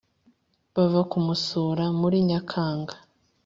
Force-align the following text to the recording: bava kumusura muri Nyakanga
bava 0.75 1.01
kumusura 1.11 1.85
muri 1.99 2.17
Nyakanga 2.29 2.95